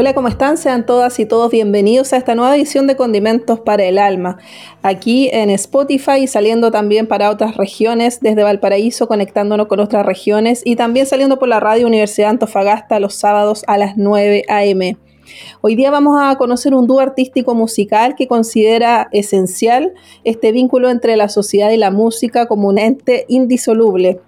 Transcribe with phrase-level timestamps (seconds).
[0.00, 0.58] Hola, ¿cómo están?
[0.58, 4.38] Sean todas y todos bienvenidos a esta nueva edición de Condimentos para el Alma.
[4.80, 10.62] Aquí en Spotify y saliendo también para otras regiones, desde Valparaíso, conectándonos con otras regiones
[10.64, 14.96] y también saliendo por la radio Universidad Antofagasta los sábados a las 9 a.m.
[15.62, 21.16] Hoy día vamos a conocer un dúo artístico musical que considera esencial este vínculo entre
[21.16, 24.20] la sociedad y la música como un ente indisoluble.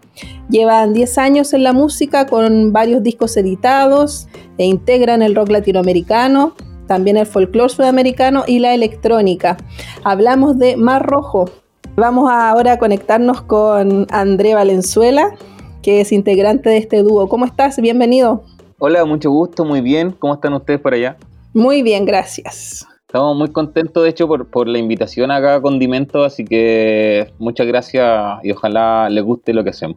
[0.48, 6.54] Llevan 10 años en la música con varios discos editados e integran el rock latinoamericano,
[6.86, 9.56] también el folclore sudamericano y la electrónica.
[10.02, 11.48] Hablamos de Mar Rojo.
[11.96, 15.36] Vamos ahora a conectarnos con André Valenzuela,
[15.82, 17.28] que es integrante de este dúo.
[17.28, 17.80] ¿Cómo estás?
[17.80, 18.42] Bienvenido.
[18.78, 20.10] Hola, mucho gusto, muy bien.
[20.12, 21.16] ¿Cómo están ustedes por allá?
[21.52, 22.86] Muy bien, gracias.
[23.10, 27.66] Estamos muy contentos, de hecho, por, por la invitación acá a Condimento, así que muchas
[27.66, 29.96] gracias y ojalá les guste lo que hacemos.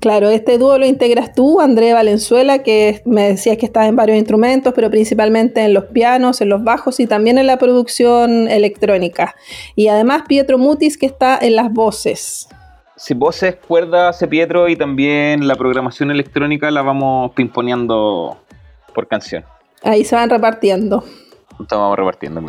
[0.00, 4.16] Claro, este dúo lo integras tú, André Valenzuela, que me decías que estás en varios
[4.16, 9.34] instrumentos, pero principalmente en los pianos, en los bajos y también en la producción electrónica.
[9.76, 12.48] Y además Pietro Mutis, que está en las voces.
[12.96, 18.38] Sí, voces, cuerdas, Pietro y también la programación electrónica la vamos pimponeando
[18.94, 19.44] por canción.
[19.82, 21.04] Ahí se van repartiendo.
[21.60, 22.42] Estamos repartiendo,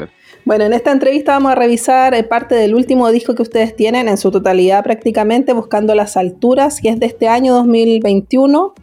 [0.46, 4.08] Bueno, en esta entrevista vamos a revisar eh, parte del último disco que ustedes tienen
[4.08, 8.74] en su totalidad prácticamente, Buscando las Alturas, que es de este año 2021.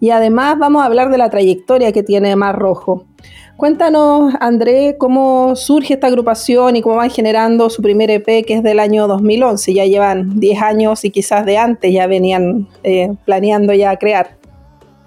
[0.00, 3.06] Y además vamos a hablar de la trayectoria que tiene Mar Rojo.
[3.56, 8.62] Cuéntanos, André, cómo surge esta agrupación y cómo van generando su primer EP, que es
[8.62, 9.74] del año 2011.
[9.74, 14.41] Ya llevan 10 años y quizás de antes ya venían eh, planeando ya crear.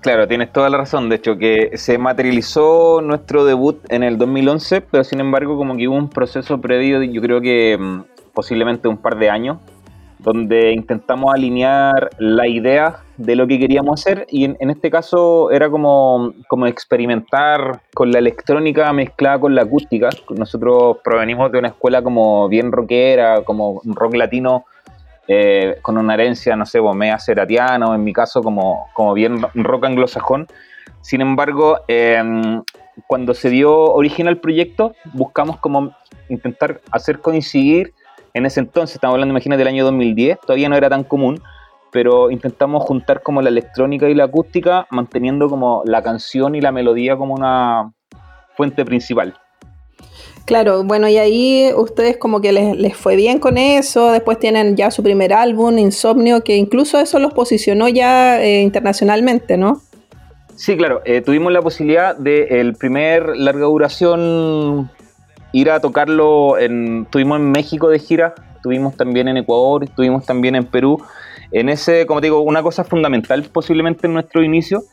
[0.05, 1.09] Claro, tienes toda la razón.
[1.09, 5.87] De hecho, que se materializó nuestro debut en el 2011, pero sin embargo, como que
[5.87, 9.57] hubo un proceso previo, yo creo que mm, posiblemente un par de años,
[10.19, 15.71] donde intentamos alinear la idea de lo que queríamos hacer y en, este caso era
[15.71, 20.09] como, como experimentar con la electrónica mezclada con la acústica.
[20.29, 24.65] Nosotros provenimos de una escuela como bien rockera, como rock latino
[25.27, 29.85] eh, con una herencia, no sé, bomea ceratiano, en mi caso como, como bien rock
[29.85, 30.47] anglosajón.
[31.01, 32.63] Sin embargo, em,
[33.07, 35.95] cuando se dio origen al proyecto, buscamos como
[36.29, 37.93] intentar hacer coincidir,
[38.35, 41.41] en ese entonces, estamos hablando, imagínate, del año 2010, todavía no era tan común,
[41.91, 46.73] pero intentamos juntar como la electrónica y la acústica, manteniendo como la canción y la
[46.73, 47.93] melodía como una
[48.57, 49.37] fuente principal.
[50.45, 54.91] Claro, bueno, y ahí ustedes como que les, fue bien con eso, después tienen ya
[54.91, 59.81] su primer álbum, Insomnio, que incluso eso los posicionó ya eh, internacionalmente, ¿no?
[60.55, 64.91] Sí, claro, eh, tuvimos la posibilidad de el primer larga duración
[65.51, 70.55] ir a tocarlo, en, estuvimos en México de gira, estuvimos también en Ecuador, estuvimos también
[70.55, 71.01] en Perú.
[71.51, 74.83] En ese, como te digo, una cosa fundamental posiblemente en nuestro inicio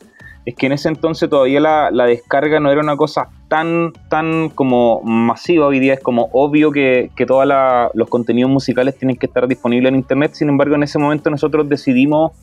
[0.45, 5.01] es que en ese entonces todavía la, descarga no era una cosa tan, tan como
[5.03, 5.67] masiva.
[5.67, 7.47] Hoy día es como obvio que, que todos
[7.93, 10.33] los contenidos musicales tienen que estar disponibles en Internet.
[10.33, 12.33] Sin embargo, en ese momento nosotros decidimos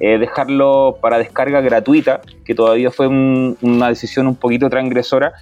[0.00, 5.34] eh, dejarlo para descarga gratuita, que todavía fue una decisión un poquito transgresora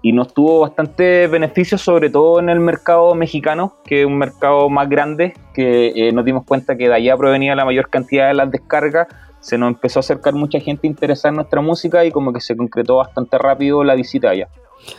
[0.00, 4.70] y nos tuvo bastante beneficios, sobre todo en el mercado mexicano, que es un mercado
[4.70, 8.34] más grande, que eh, nos dimos cuenta que de allá provenía la mayor cantidad de
[8.34, 9.08] las descargas
[9.46, 12.56] se nos empezó a acercar mucha gente interesada en nuestra música y como que se
[12.56, 14.48] concretó bastante rápido la visita allá.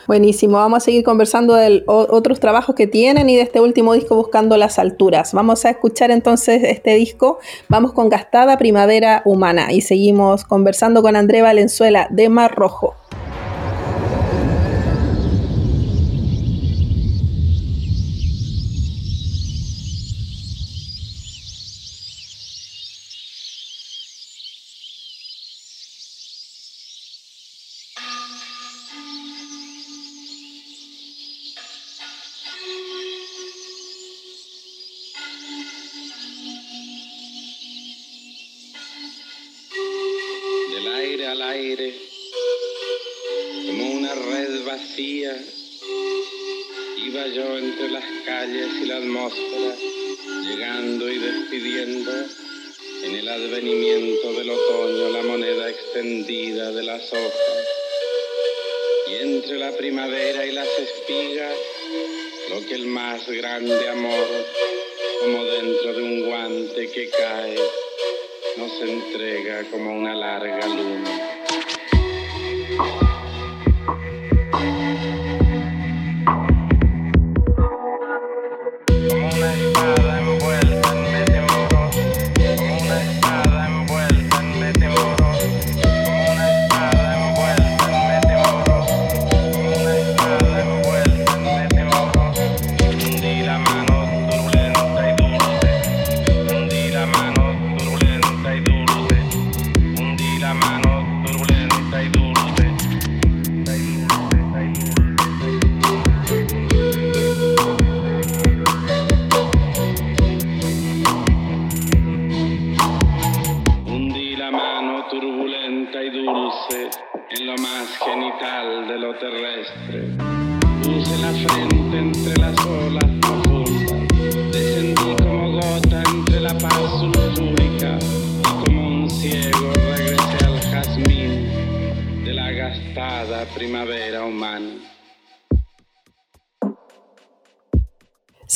[0.06, 4.16] Buenísimo, vamos a seguir conversando de otros trabajos que tienen y de este último disco
[4.16, 5.34] Buscando las Alturas.
[5.34, 11.14] Vamos a escuchar entonces este disco, vamos con Gastada Primavera Humana y seguimos conversando con
[11.14, 12.94] André Valenzuela de Mar Rojo.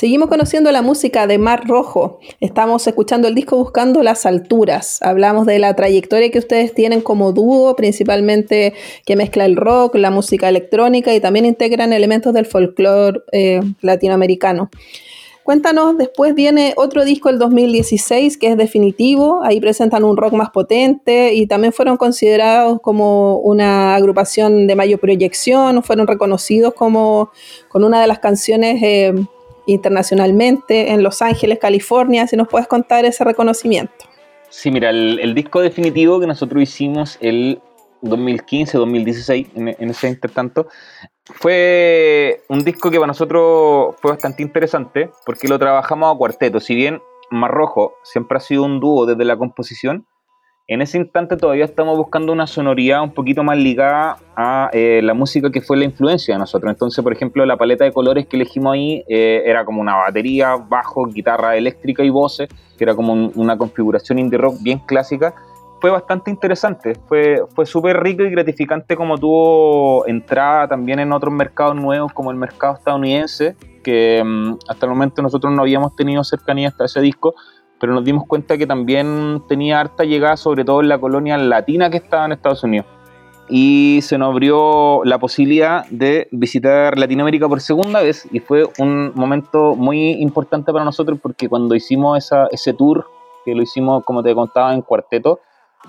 [0.02, 2.18] Seguimos conociendo la música de Mar Rojo.
[2.40, 5.00] Estamos escuchando el disco Buscando las Alturas.
[5.00, 8.74] Hablamos de la trayectoria que ustedes tienen como dúo, principalmente
[9.06, 14.70] que mezcla el rock, la música electrónica y también integran elementos del folclore eh, latinoamericano.
[15.44, 20.50] Cuéntanos, después viene otro disco el 2016 que es definitivo, ahí presentan un rock más
[20.50, 27.30] potente y también fueron considerados como una agrupación de mayor proyección, fueron reconocidos como
[27.68, 29.14] con una de las canciones eh,
[29.66, 32.26] internacionalmente en Los Ángeles, California.
[32.26, 34.12] Si nos puedes contar ese reconocimiento.
[34.48, 37.60] Sí, mira, el, disco definitivo que nosotros hicimos el
[38.02, 40.66] 2015-2016, en, ese intertanto,
[41.24, 46.60] fue un disco que para nosotros fue bastante interesante porque lo trabajamos a cuarteto.
[46.60, 47.00] Si bien
[47.30, 50.06] Marrojo siempre ha sido un dúo desde la composición,
[50.68, 55.12] en ese instante todavía estamos buscando una sonoridad un poquito más ligada a eh, la
[55.12, 56.70] música que fue la influencia de nosotros.
[56.72, 60.54] Entonces, por ejemplo, la paleta de colores que elegimos ahí eh, era como una batería,
[60.56, 62.48] bajo, guitarra eléctrica y voces,
[62.78, 65.34] que era como una configuración indie rock bien clásica.
[65.80, 71.34] Fue bastante interesante, fue, fue súper rico y gratificante como tuvo entrada también en otros
[71.34, 76.22] mercados nuevos como el mercado estadounidense, que mm, hasta el momento nosotros no habíamos tenido
[76.22, 77.34] cercanía hasta ese disco,
[77.82, 81.90] pero nos dimos cuenta que también tenía harta llegada, sobre todo en la colonia latina
[81.90, 82.86] que estaba en Estados Unidos.
[83.48, 89.10] Y se nos abrió la posibilidad de visitar Latinoamérica por segunda vez y fue un
[89.16, 93.04] momento muy importante para nosotros porque cuando hicimos esa, ese tour,
[93.44, 95.40] que lo hicimos, como te contaba, en cuarteto,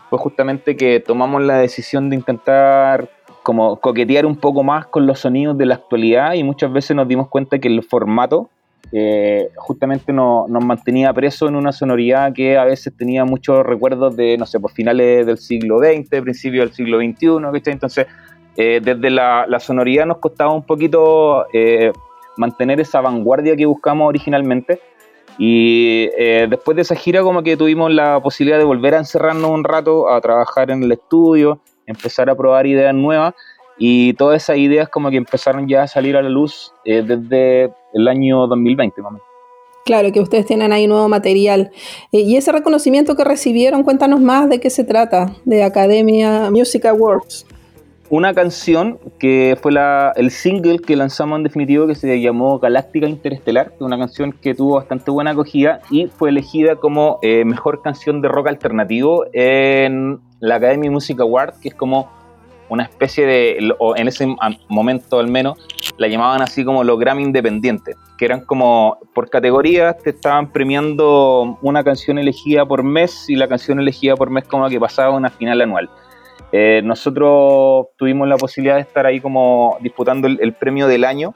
[0.09, 3.07] fue justamente que tomamos la decisión de intentar
[3.43, 7.07] como coquetear un poco más con los sonidos de la actualidad y muchas veces nos
[7.07, 8.49] dimos cuenta que el formato
[8.95, 14.37] eh, justamente nos mantenía preso en una sonoridad que a veces tenía muchos recuerdos de,
[14.37, 18.05] no sé, por finales del siglo XX, principios del siglo XXI, Entonces,
[18.55, 21.91] eh, desde la, sonoridad nos costaba un poquito eh,
[22.37, 24.79] mantener esa vanguardia que buscamos originalmente.
[25.39, 26.09] Y
[26.47, 30.07] después de esa gira como que tuvimos la posibilidad de volver a encerrarnos un rato,
[30.07, 33.33] a trabajar en el estudio, empezar a probar ideas nuevas
[33.77, 38.07] y todas esas ideas como que empezaron ya a salir a la luz desde el
[38.07, 39.13] año 2020, más
[39.85, 41.71] Claro, que ustedes tienen ahí nuevo material.
[42.13, 46.85] Eh, y ese reconocimiento que recibieron, cuéntanos más de qué se trata, de Academia Music
[46.85, 47.45] Awards.
[48.09, 53.07] Una canción que fue la, el single que lanzamos en definitivo que se llamó Galáctica
[53.07, 57.43] Interestelar, que es una canción que tuvo bastante buena acogida y fue elegida como eh,
[57.43, 62.09] mejor canción de rock alternativo en la Academy Music Award, que es como
[62.69, 64.35] una especie de, o en ese
[64.67, 65.57] momento al menos,
[65.97, 71.57] la llamaban así como los Grammy Independientes, que eran como por categorías, te estaban premiando
[71.61, 75.29] una canción elegida por mes y la canción elegida por mes como que pasaba una
[75.29, 75.89] final anual.
[76.51, 81.33] Eh, nosotros tuvimos la posibilidad de estar ahí como disputando el, premio del año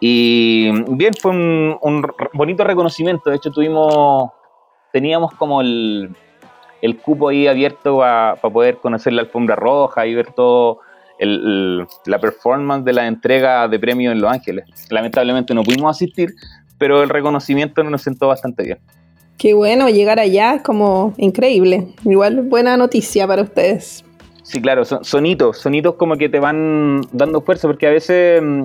[0.00, 4.30] y bien, fue un, un bonito reconocimiento, de hecho tuvimos,
[4.92, 6.10] teníamos como el,
[6.82, 10.80] el cupo ahí abierto para poder conocer la alfombra roja y ver todo
[11.18, 14.64] la performance de la entrega de premios en Los Ángeles.
[14.90, 16.34] Lamentablemente no pudimos asistir,
[16.78, 18.78] pero el reconocimiento nos sentó bastante bien.
[19.38, 21.88] Qué bueno, llegar allá es como increíble.
[22.04, 24.04] Igual buena noticia para ustedes.
[24.42, 28.62] Sí, claro, son, sonitos, sonitos como que te van dando fuerza, porque a veces mm,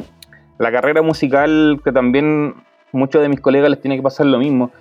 [0.59, 2.53] la carrera musical, que también
[2.91, 4.71] muchos de mis colegas les tiene que pasar lo mismo,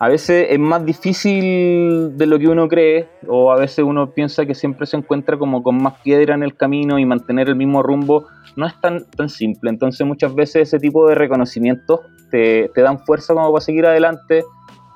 [0.00, 4.46] a veces es más difícil de lo que uno cree o a veces uno piensa
[4.46, 7.82] que siempre se encuentra como con más piedra en el camino y mantener el mismo
[7.82, 9.70] rumbo no es tan, tan simple.
[9.70, 12.00] Entonces muchas veces ese tipo de reconocimientos
[12.30, 14.44] te, dan fuerza como para seguir adelante,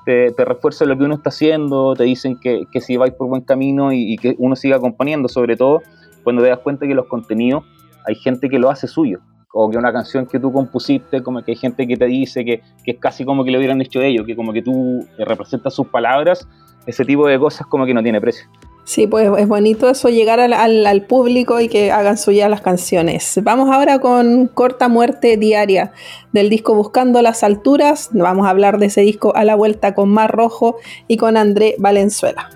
[0.05, 3.27] te, te refuerza lo que uno está haciendo, te dicen que, que si vais por
[3.27, 5.81] buen camino y, y que uno siga acompañando, sobre todo
[6.23, 7.65] cuando te das cuenta que los contenidos
[8.05, 9.19] hay gente que lo hace suyo
[9.55, 12.61] o que una canción que tú compusiste, como que hay gente que te dice que,
[12.85, 16.47] es casi como que lo hubieran hecho ellos, que como que tú representas sus palabras,
[16.87, 18.45] ese tipo de cosas como que no tiene precio.
[18.83, 23.39] Sí, pues es bonito eso, llegar al, público y que hagan suyas las canciones.
[23.43, 25.93] Vamos ahora con Corta Muerte Diaria
[26.33, 28.09] del disco Buscando las Alturas.
[28.11, 31.75] Vamos a hablar de ese disco a la vuelta con Mar Rojo y con André
[31.77, 32.49] Valenzuela.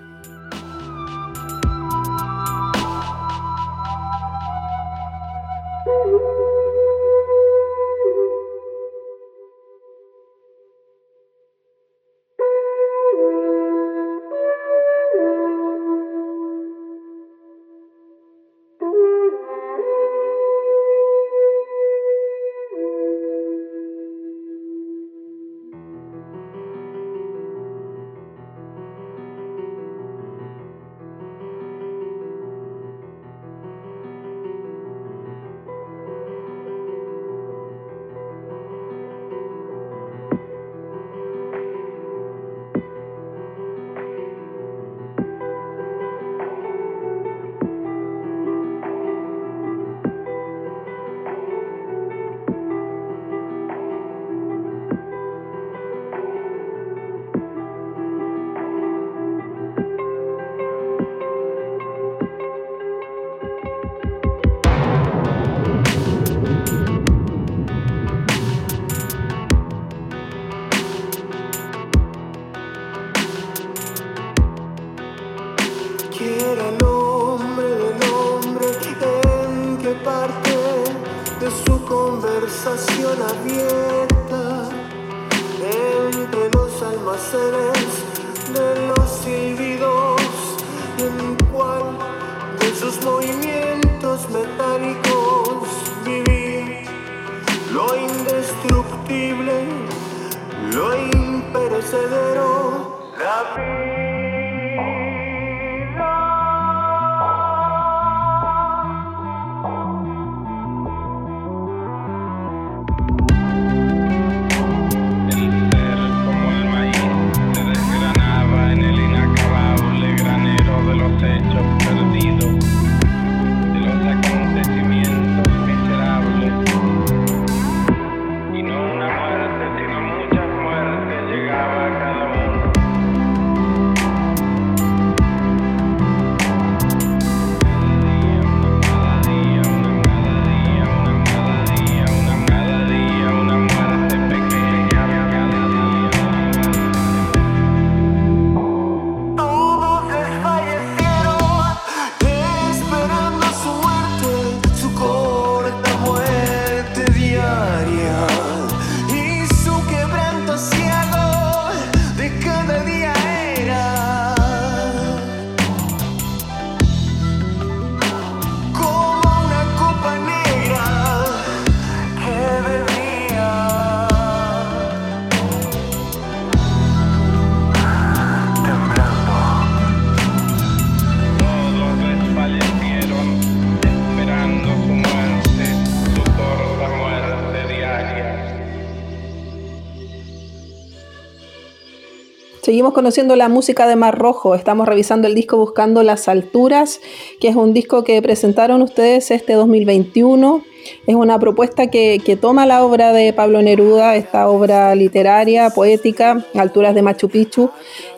[192.68, 194.54] Seguimos conociendo la música de Mar Rojo.
[194.54, 197.00] Estamos revisando el disco Buscando las Alturas,
[197.40, 200.62] que es un disco que presentaron ustedes este 2021.
[201.06, 206.94] Es una propuesta que, toma la obra de Pablo Neruda, esta obra literaria, poética, Alturas
[206.94, 207.70] de Machu Picchu,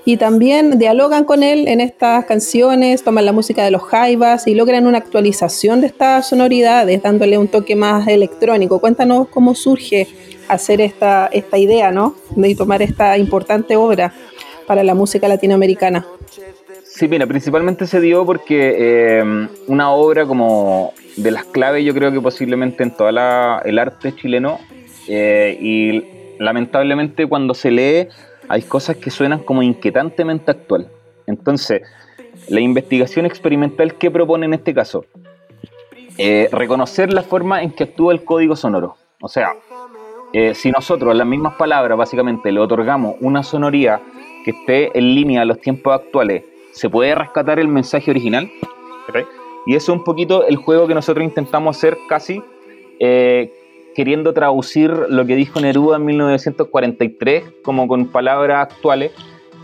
[0.04, 4.56] y también dialogan con él en estas canciones, toman la música de los jaivas y
[4.56, 8.80] logran una actualización de estas sonoridades, dándole un toque más electrónico.
[8.80, 10.08] Cuéntanos cómo surge
[10.48, 12.16] hacer esta, esta idea, ¿no?
[12.34, 14.12] De tomar esta importante obra
[14.70, 16.06] para la música latinoamericana?
[16.84, 22.12] Sí, mira, principalmente se dio porque eh, una obra como de las claves, yo creo
[22.12, 23.18] que posiblemente en todo el
[23.80, 24.60] arte chileno,
[25.08, 26.04] eh, y
[26.38, 28.08] lamentablemente cuando se lee
[28.48, 30.86] hay cosas que suenan como inquietantemente actual.
[31.26, 31.82] Entonces,
[32.46, 35.04] la investigación experimental que propone en este caso,
[36.16, 38.96] eh, reconocer la forma en que actúa el código sonoro.
[39.20, 39.52] O sea,
[40.54, 44.00] si nosotros las mismas palabras básicamente le otorgamos una sonoría
[44.44, 48.50] que esté en línea a los tiempos actuales, ¿se puede rescatar el mensaje original?
[49.66, 52.42] Y eso es un poquito el juego que nosotros intentamos hacer casi
[52.98, 53.52] eh,
[53.94, 59.12] queriendo traducir lo que dijo Neruda en 1943 como con palabras actuales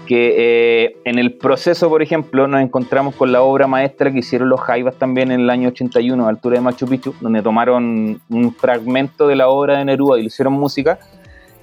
[0.06, 4.48] que eh, en el proceso, por ejemplo, nos encontramos con la obra maestra que hicieron
[4.48, 8.54] los Jaivas también en el año 81 a altura de Machu Picchu, donde tomaron un
[8.54, 10.98] fragmento de la obra de Neruda y le hicieron música,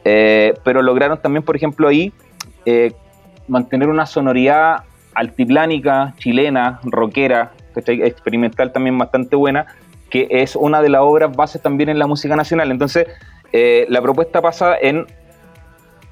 [0.04, 2.12] eh, pero lograron también, por ejemplo, ahí
[2.66, 2.92] eh,
[3.48, 4.84] mantener una sonoridad
[5.14, 9.68] altiplánica, chilena, rockera, experimental también bastante buena,
[10.10, 12.72] que es una de las obras bases también en la música nacional.
[12.72, 13.08] Entonces,
[13.52, 15.06] la propuesta pasa en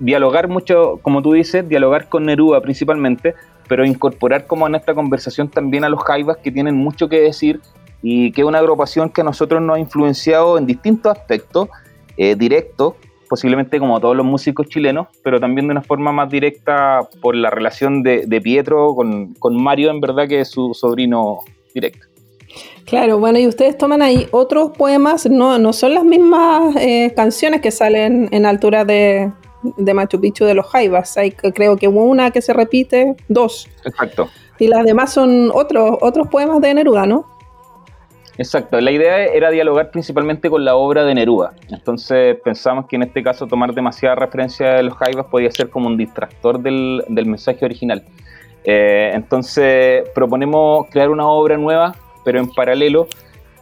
[0.02, 3.36] dialogar mucho, como tú dices, dialogar con Neruda principalmente,
[3.68, 7.62] pero incorporar como en esta conversación también a los Jaivas que tienen mucho que decir
[8.02, 11.70] y que es una agrupación que a nosotros nos ha influenciado en distintos aspectos,
[12.18, 12.96] eh, directos,
[13.32, 17.50] posiblemente como todos los músicos chilenos, pero también de una forma más directa por la
[17.50, 21.40] relación de, Pietro con, Mario, en verdad que es su sobrino
[21.74, 22.08] directo.
[22.84, 27.62] Claro, bueno, y ustedes toman ahí otros poemas, no, no son las mismas eh, canciones
[27.62, 29.32] que salen en altura de,
[29.78, 31.16] de Machu Picchu de los Jaivas.
[31.16, 33.70] Hay creo que una que se repite, dos.
[33.86, 34.28] Exacto.
[34.60, 37.28] Y las demás son otros, otros poemas de Neruda, ¿no?
[38.42, 41.54] Exacto, la idea era dialogar principalmente con la obra de Neruda.
[41.70, 45.86] Entonces pensamos que en este caso tomar demasiada referencia de los Jaivas podía ser como
[45.86, 48.04] un distractor del, mensaje original.
[48.64, 51.94] Eh, entonces proponemos crear una obra nueva,
[52.26, 53.06] pero en paralelo,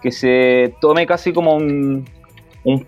[0.02, 2.06] que se tome casi como un,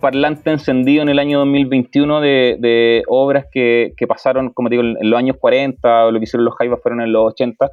[0.00, 5.36] parlante encendido en el año 2021 de, obras que, pasaron, como digo, en los años
[5.38, 7.70] 40, o lo que hicieron los Jaivas fueron en los 80,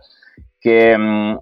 [0.59, 1.37] que mm,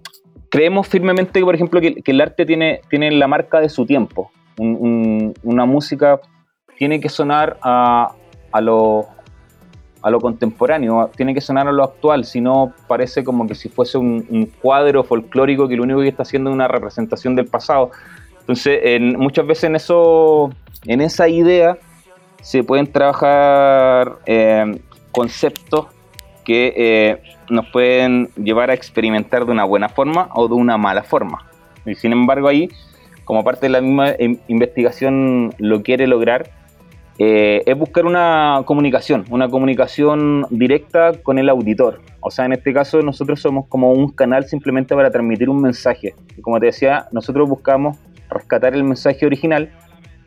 [0.50, 4.32] creemos firmemente, por ejemplo, que, el arte tiene, tiene la marca de su tiempo.
[4.58, 6.20] una música
[6.78, 8.12] tiene que sonar a,
[8.52, 9.08] a, lo,
[10.02, 13.70] a lo contemporáneo, tiene que sonar a lo actual, si no parece como que si
[13.70, 17.92] fuese un, cuadro folclórico que lo único que está haciendo es una representación del pasado.
[18.40, 18.80] Entonces,
[19.18, 20.50] muchas veces en eso,
[20.86, 21.78] en esa idea,
[22.42, 24.80] se pueden trabajar eh,
[25.12, 25.88] conceptos
[26.48, 31.04] que eh, nos pueden llevar a experimentar de una buena forma o de una mala
[31.04, 31.46] forma.
[31.86, 32.70] Y sin embargo, ahí,
[33.26, 34.14] como parte de la misma
[34.48, 36.50] investigación lo quiere lograr,
[37.20, 42.00] eh, es buscar una comunicación, una comunicación directa con el auditor.
[42.22, 46.16] O sea, en este caso nosotros somos como un canal simplemente para transmitir un mensaje.
[46.38, 47.98] Y como te decía, nosotros buscamos
[48.30, 49.70] rescatar el mensaje original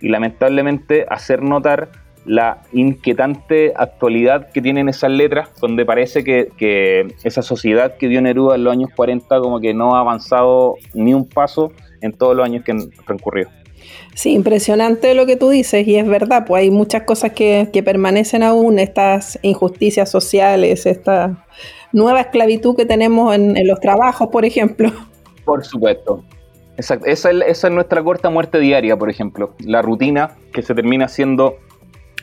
[0.02, 1.88] y lamentablemente hacer notar
[2.24, 8.56] la inquietante actualidad que tienen esas letras, donde parece que, esa sociedad que dio Neruda
[8.56, 12.44] en los años 40 como que no ha avanzado ni un paso en todos los
[12.44, 13.50] años que han transcurrido.
[14.14, 18.42] Sí, impresionante lo que tú dices y es verdad, pues hay muchas cosas que, permanecen
[18.42, 21.46] aún, estas injusticias sociales, esta
[21.92, 24.92] nueva esclavitud que tenemos en los trabajos, por ejemplo.
[25.44, 26.22] Por supuesto,
[26.80, 29.52] Exacto, esa es, nuestra corta muerte diaria, por ejemplo.
[29.58, 31.58] La rutina que se termina siendo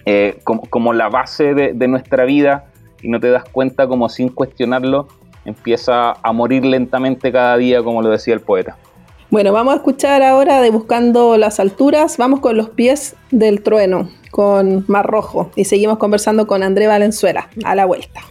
[0.09, 2.67] eh, como, la base de, nuestra vida
[3.01, 5.09] y no te das cuenta como sin cuestionarlo
[5.43, 8.77] empieza a morir lentamente cada día, como lo decía el poeta.
[9.29, 14.09] Bueno, vamos a escuchar ahora de Buscando las Alturas, vamos con los pies del trueno,
[14.31, 18.21] con Mar Rojo, y seguimos conversando con André Valenzuela, a la vuelta.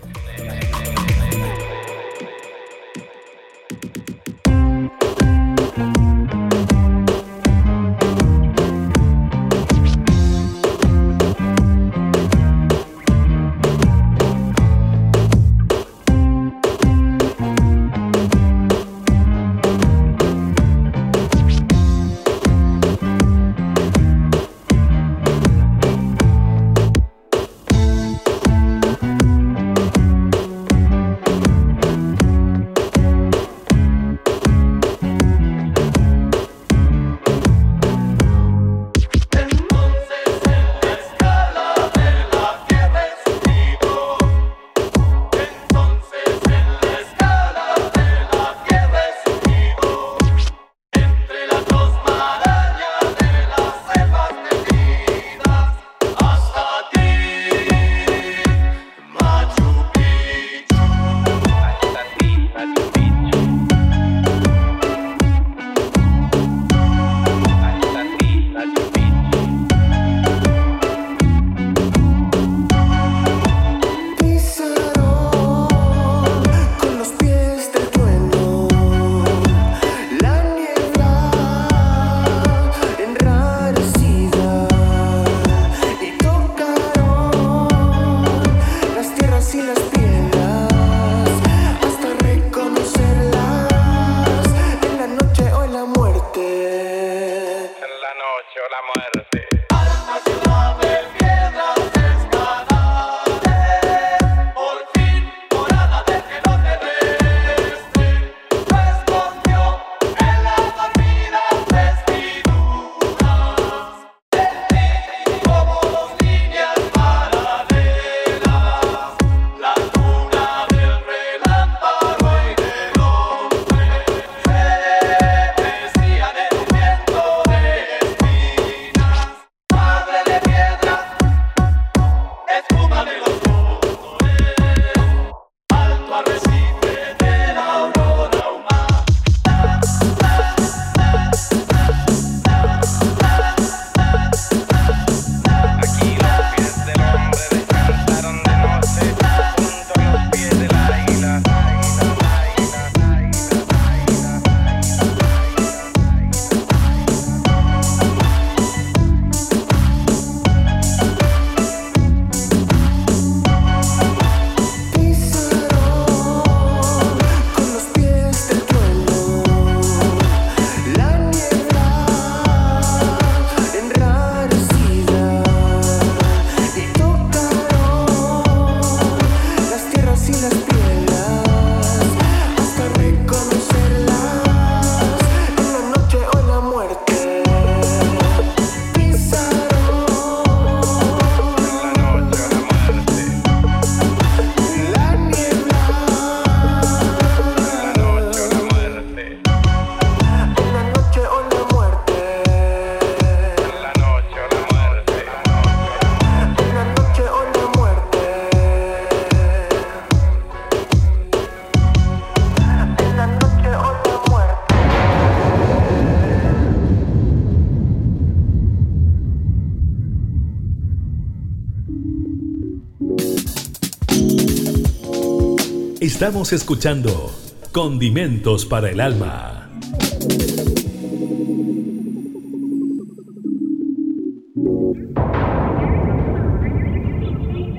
[226.17, 227.31] Estamos escuchando
[227.73, 229.69] Condimentos para el Alma.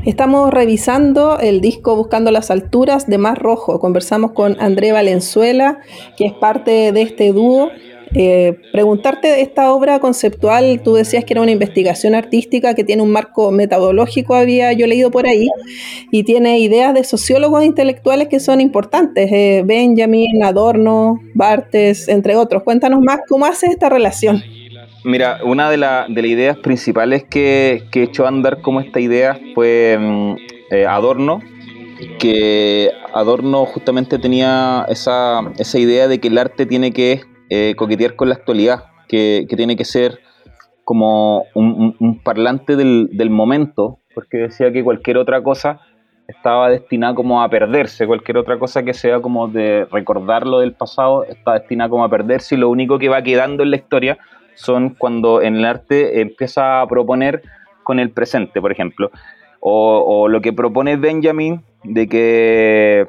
[0.06, 3.80] Estamos revisando el disco Buscando las Alturas de Más Rojo.
[3.80, 5.80] Conversamos con André Valenzuela,
[6.15, 7.71] que es parte de este dúo
[8.19, 13.12] eh, preguntarte esta obra conceptual, tú decías que era una investigación artística que tiene un
[13.12, 15.47] marco metodológico, había yo leído por ahí,
[16.12, 22.63] y tiene ideas de sociólogos intelectuales que son importantes, eh, Benjamin, Adorno, Bartes, entre otros.
[22.63, 24.41] Cuéntanos más cómo hace esta relación.
[25.03, 29.95] Mira, una de, las ideas principales que, que he hecho andar como esta idea fue
[29.99, 30.36] mm,
[30.71, 31.39] eh, Adorno,
[32.17, 38.16] que Adorno justamente tenía esa, esa idea de que el arte tiene que eh, coquetear
[38.16, 40.20] con la actualidad, que, tiene que ser
[40.84, 45.82] como un, parlante del, momento, porque decía que cualquier otra cosa
[46.28, 50.74] estaba destinada como a perderse, cualquier otra cosa que sea como de recordar lo del
[50.74, 54.18] pasado está destinada como a perderse y lo único que va quedando en la historia
[54.56, 57.44] son cuando en el arte empieza a proponer
[57.84, 59.12] con el presente, por ejemplo.
[59.60, 63.08] O, lo que propone Benjamin de que,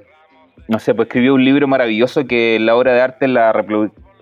[0.67, 3.53] no sé, pues escribió un libro maravilloso que la obra de arte es la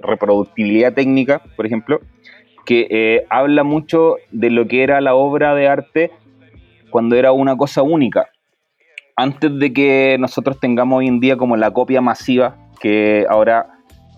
[0.06, 2.00] reproductibilidad técnica, por ejemplo,
[2.64, 6.10] que eh, habla mucho de lo que era la obra de arte
[6.90, 8.28] cuando era una cosa única.
[9.16, 13.66] Antes de que nosotros tengamos hoy en día como la copia masiva, que ahora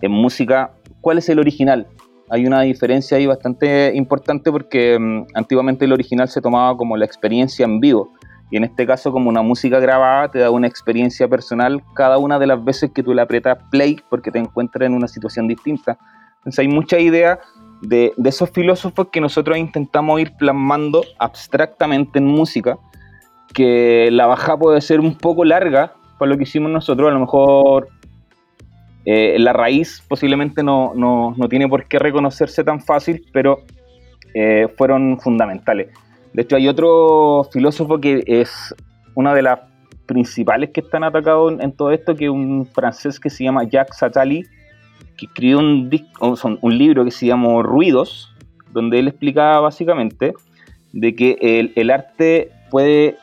[0.01, 0.71] en música,
[1.01, 1.87] ¿cuál es el original?
[2.29, 7.05] Hay una diferencia ahí bastante importante porque mm, antiguamente el original se tomaba como la
[7.05, 8.11] experiencia en vivo
[8.51, 12.39] y en este caso, como una música grabada, te da una experiencia personal cada una
[12.39, 15.97] de las veces que tú le aprietas play porque te encuentras en una situación distinta.
[16.37, 17.39] Entonces hay mucha idea
[17.81, 22.77] de, de esos filósofos que nosotros intentamos ir plasmando abstractamente en música,
[23.53, 27.19] que la baja puede ser un poco larga para lo que hicimos nosotros, a lo
[27.19, 27.89] mejor
[29.05, 33.63] eh, la raíz posiblemente no, no, no, tiene por qué reconocerse tan fácil, pero
[34.33, 35.89] eh, fueron fundamentales.
[36.33, 38.75] De hecho, hay otro filósofo que es
[39.15, 39.59] una de las
[40.05, 44.01] principales que están atacados en, todo esto, que es un francés que se llama Jacques
[44.01, 44.43] Attali,
[45.17, 45.89] que escribió un,
[46.61, 48.33] un libro que se llama Ruidos,
[48.71, 50.33] donde él explicaba básicamente
[50.93, 53.17] de que el, arte puede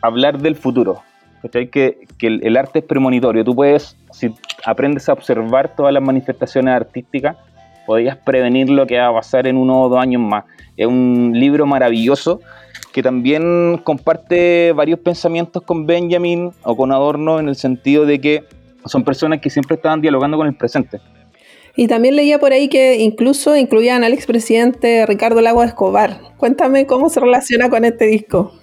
[0.00, 1.02] hablar del futuro.
[1.52, 3.44] Que, que el, el, arte es premonitorio.
[3.44, 4.32] Tú puedes, si
[4.64, 7.36] aprendes a observar todas las manifestaciones artísticas,
[7.92, 10.44] podrías prevenir lo que va a pasar en uno o dos años más.
[10.78, 12.40] Es un libro maravilloso
[12.90, 18.44] que también comparte varios pensamientos con Benjamin o con Adorno en el sentido de que
[18.86, 21.02] son personas que siempre estaban dialogando con el presente.
[21.76, 26.18] Y también leía por ahí que incluso incluían al expresidente Ricardo Lago Escobar.
[26.38, 28.54] Cuéntame cómo se relaciona con este disco.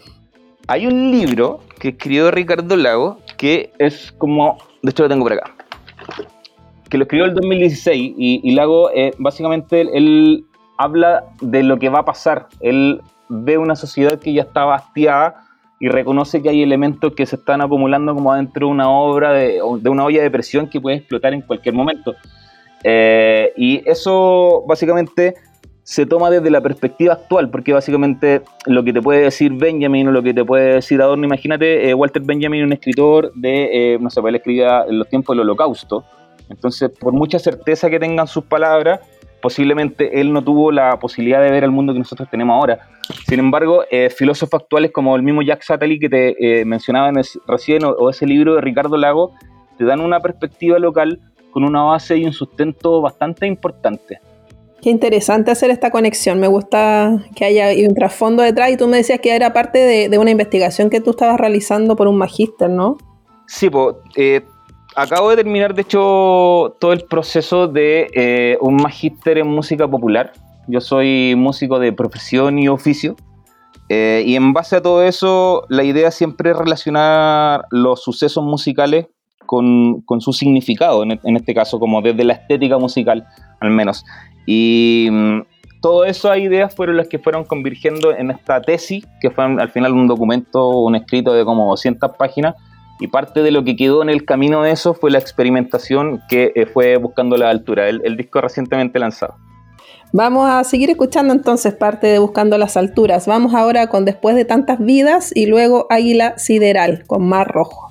[0.65, 5.33] Hay un libro que escribió Ricardo Lago que es como, de hecho lo tengo por
[5.33, 5.55] acá,
[6.89, 10.45] que lo escribió en el 2016 y, Lago eh, básicamente él
[10.77, 12.47] habla de lo que va a pasar.
[12.61, 15.45] Él ve una sociedad que ya está bastiada
[15.79, 19.61] y reconoce que hay elementos que se están acumulando como dentro de una obra, de,
[19.61, 22.15] una olla de presión que puede explotar en cualquier momento.
[22.83, 25.35] Eh, y eso básicamente
[25.83, 30.11] se toma desde la perspectiva actual, porque básicamente lo que te puede decir Benjamin o
[30.11, 34.21] lo que te puede decir Adorno, imagínate, eh, Walter Benjamin, un escritor de, no sé,
[34.23, 36.05] él escribía en los tiempos del holocausto,
[36.49, 38.99] entonces por mucha certeza que tengan sus palabras,
[39.41, 42.79] posiblemente él no tuvo la posibilidad de ver el mundo que nosotros tenemos ahora.
[43.27, 47.11] Sin embargo, eh, filósofos actuales como el mismo Jack Satterley que te eh, mencionaba
[47.47, 49.33] recién, o, ese libro de Ricardo Lago,
[49.77, 51.19] te dan una perspectiva local
[51.51, 54.19] con una base y un sustento bastante importante.
[54.81, 56.39] Qué interesante hacer esta conexión.
[56.39, 60.17] Me gusta que haya un trasfondo detrás y tú me decías que era parte de,
[60.17, 62.97] una investigación que tú estabas realizando por un magíster, ¿no?
[63.47, 63.95] Sí, pues
[64.95, 70.33] acabo de terminar, de hecho, todo el proceso de eh, un magíster en música popular.
[70.67, 73.15] Yo soy músico de profesión y oficio.
[73.89, 79.07] Eh, y en base a todo eso, la idea siempre es relacionar los sucesos musicales
[79.47, 83.25] con, su significado, en, este caso, como desde la estética musical,
[83.59, 84.05] al menos.
[84.45, 85.41] Y mm,
[85.81, 89.93] todas esas ideas fueron las que fueron convirtiendo en esta tesis, que fue al final
[89.93, 92.53] un documento, un escrito de como 200 páginas,
[92.99, 96.51] y parte de lo que quedó en el camino de eso fue la experimentación que
[96.55, 99.35] eh, fue buscando la altura, el, el disco recientemente lanzado.
[100.11, 103.27] Vamos a seguir escuchando entonces parte de Buscando las Alturas.
[103.27, 107.88] Vamos ahora con Después de tantas vidas y luego Águila Sideral con Mar Rojo.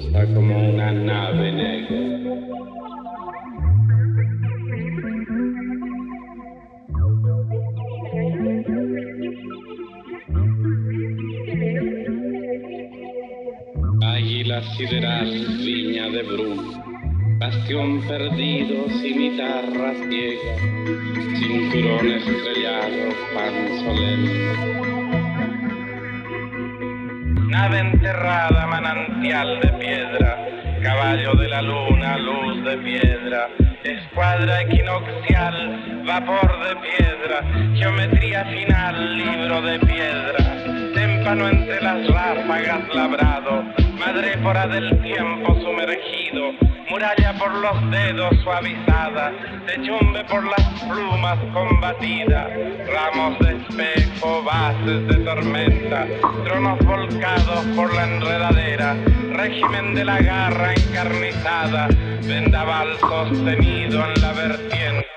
[0.00, 2.00] Cruza como una nave negra.
[14.02, 15.30] Águila sideral,
[15.64, 16.84] viña de bruma,
[17.38, 20.56] bastión perdido, cimitarra ciega,
[21.38, 24.89] cinturón estrellado, pan solemne.
[27.68, 30.38] Enterrada, manantial de piedra,
[30.82, 33.48] caballo de la luna, luz de piedra,
[33.84, 43.62] escuadra equinoccial, vapor de piedra, geometría final, libro de piedra, témpano entre las ráfagas labrado,
[44.00, 46.52] madrépora del tiempo sumergido,
[46.88, 49.30] muralla por los dedos suavizada,
[49.66, 52.48] techumbe por las plumas combatida,
[52.86, 56.06] ramos de espejo, bases de tormenta,
[56.44, 58.96] tronos volcados por la enredadera,
[59.32, 61.88] régimen de la garra encarnizada,
[62.26, 65.10] vendaval sostenido en la vertiente.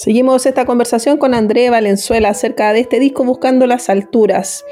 [0.00, 4.64] Seguimos esta conversación con André Valenzuela acerca de este disco Buscando las Alturas.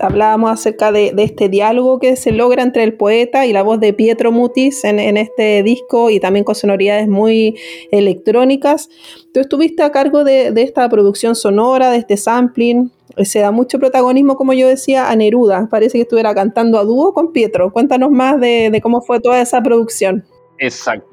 [0.00, 3.92] hablábamos acerca de, este diálogo que se logra entre el poeta y la voz de
[3.92, 7.58] Pietro Mutis en, este disco y también con sonoridades muy
[7.90, 8.88] electrónicas.
[9.34, 12.92] Tú estuviste a cargo de, esta producción sonora, de este sampling.
[13.24, 15.66] Se da mucho protagonismo, como yo decía, a Neruda.
[15.68, 17.72] Parece que estuviera cantando a dúo con Pietro.
[17.72, 20.24] Cuéntanos más de cómo fue toda esa producción.
[20.58, 21.09] Exacto.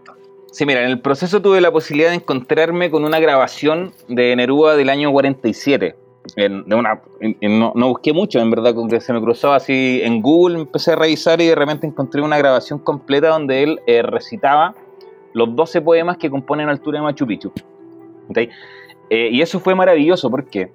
[0.57, 4.75] Sí, mira, en el proceso tuve la posibilidad de encontrarme con una grabación de Neruda
[4.75, 5.95] del año 47.
[6.35, 6.99] En, de una,
[7.43, 11.39] no, busqué mucho, en verdad, que se me cruzó así en Google, empecé a revisar
[11.41, 14.73] y de repente encontré una grabación completa donde él eh, recitaba
[15.33, 17.51] los 12 poemas que componen Altura de Machu Picchu.
[18.35, 20.71] Eh, y eso fue maravilloso porque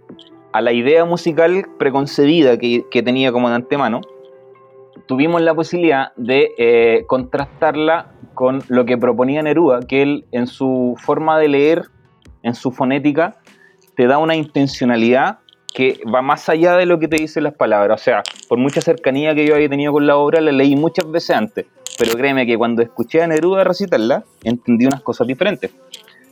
[0.52, 4.00] a la idea musical preconcebida que, que tenía como de antemano,
[5.06, 10.94] tuvimos la posibilidad de eh, contrastarla con lo que proponía Neruda, que él en su
[10.98, 11.84] forma de leer,
[12.42, 13.36] en su fonética,
[13.94, 15.38] te da una intencionalidad
[15.74, 18.00] que va más allá de lo que te dicen las palabras.
[18.00, 21.10] O sea, por mucha cercanía que yo había tenido con la obra, la leí muchas
[21.10, 21.66] veces antes,
[21.98, 25.70] pero créeme que cuando escuché a Neruda recitarla, entendí unas cosas diferentes.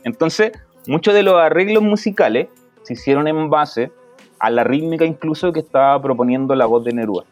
[0.03, 0.51] Entonces,
[0.87, 2.47] muchos de los arreglos musicales
[2.83, 3.91] se hicieron en base
[4.39, 7.25] a la rítmica incluso que estaba proponiendo la voz de Neruda.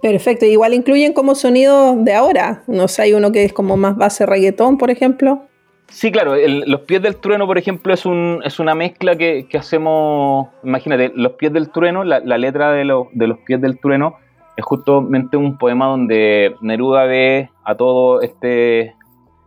[0.00, 2.62] Perfecto, igual incluyen como sonido de ahora.
[2.66, 5.42] No sé, hay uno que es como más base reggaetón, por ejemplo.
[5.88, 11.10] Sí, claro, Los Pies del Trueno, por ejemplo, es, un, una mezcla que, hacemos, imagínate,
[11.14, 14.16] Los Pies del Trueno, la, letra de, Los Pies del Trueno
[14.56, 18.94] es justamente un poema donde Neruda ve a todo este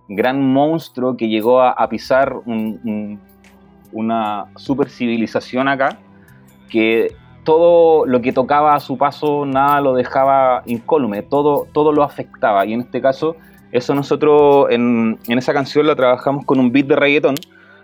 [0.07, 2.33] gran monstruo que llegó a, pisar
[3.91, 5.99] una super civilización acá,
[6.69, 7.13] que
[7.43, 12.65] todo lo que tocaba a su paso, nada lo dejaba incólume, todo, todo lo afectaba.
[12.65, 13.35] Y en este caso,
[13.71, 17.35] eso nosotros en, esa canción la trabajamos con un beat de reggaetón,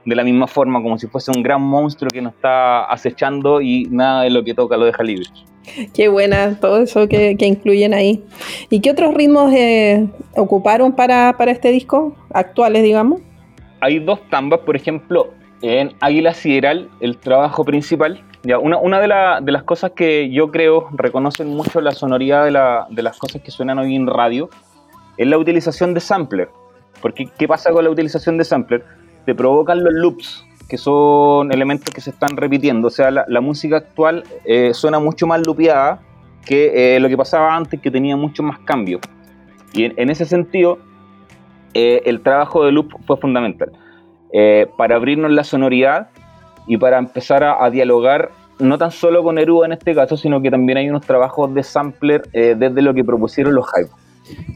[0.05, 3.87] de la misma forma, como si fuese un gran monstruo que nos está acechando y
[3.89, 5.25] nada de lo que toca lo deja libre.
[5.93, 8.23] Qué buena todo eso que, incluyen ahí.
[8.69, 13.19] ¿Y qué otros ritmos eh, ocuparon para, para este disco, actuales, digamos?
[13.81, 18.23] Hay dos tambas, por ejemplo, en Águila Sideral, el trabajo principal,
[18.55, 23.51] una, de, las cosas que yo creo reconocen mucho la sonoridad de, las cosas que
[23.51, 24.49] suenan hoy en radio
[25.17, 26.49] es la utilización de sampler.
[27.01, 28.85] Porque, ¿qué pasa con la utilización de sampler?
[29.25, 32.87] Te provocan los loops, que son elementos que se están repitiendo.
[32.87, 35.99] O sea, la, música actual eh, suena mucho más lupeada
[36.45, 38.99] que eh, lo que pasaba antes, que tenía mucho más cambio.
[39.73, 40.79] Y en, ese sentido,
[41.73, 43.71] eh, el trabajo de loop fue fundamental.
[44.77, 46.09] para abrirnos la sonoridad
[46.67, 50.51] y para empezar a, dialogar no tan solo con Neruda en este caso, sino que
[50.51, 53.91] también hay unos trabajos de sampler eh, desde lo que propusieron los Hype.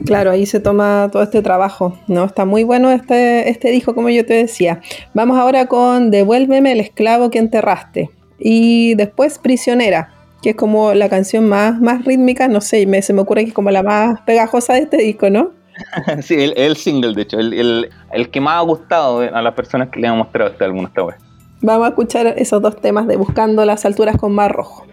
[0.06, 2.26] Claro, ahí se toma todo este trabajo, ¿no?
[2.26, 4.82] Está muy bueno este, este disco, como yo te decía.
[5.14, 8.10] Vamos ahora con Devuélveme el esclavo que enterraste.
[8.40, 13.14] Y después Prisionera, que es como la canción más, más rítmica, no sé, me, se
[13.14, 15.52] me ocurre que es como la más pegajosa de este disco, ¿no?
[16.22, 19.54] sí, el, el, single, de hecho, el, el, el, que más ha gustado a las
[19.54, 21.16] personas que le han mostrado este álbum esta vez.
[21.64, 24.91] Vamos a escuchar esos dos temas de Buscando las alturas con Mar Rojo.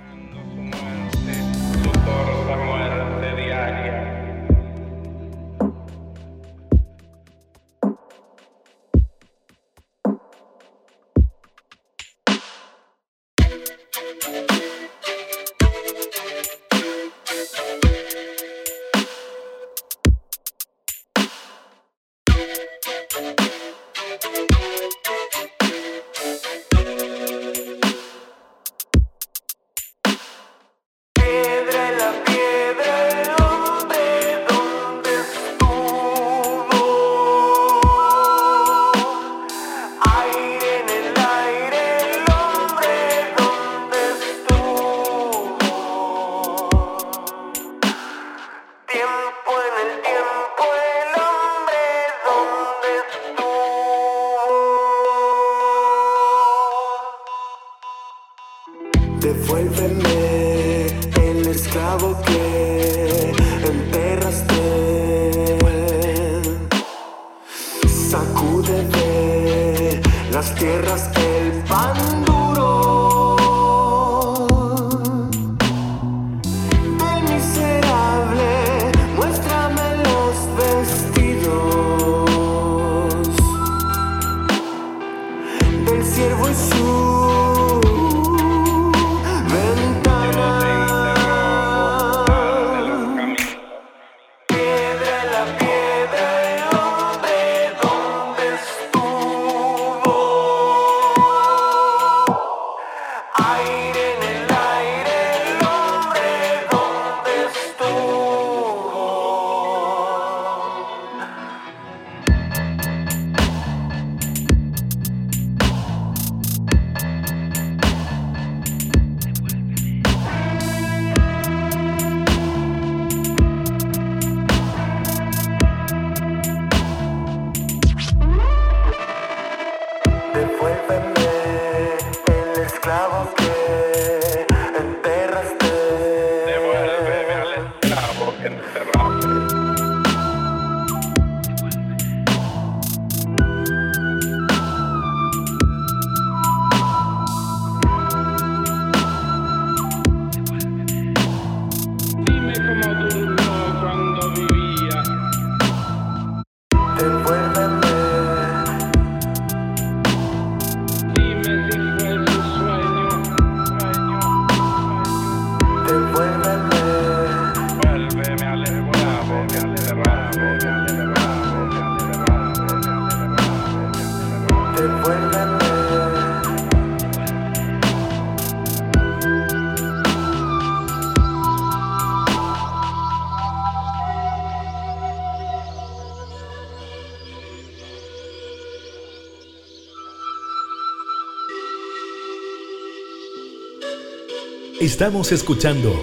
[194.99, 195.95] Estamos escuchando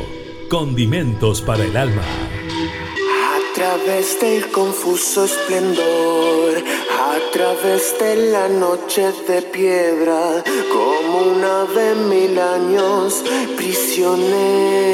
[0.48, 2.02] Condimentos para el Alma.
[2.02, 6.64] A través del confuso esplendor,
[6.98, 10.42] a través de la noche de piedra,
[10.72, 13.22] como una ave mil años
[13.58, 14.86] prisionera.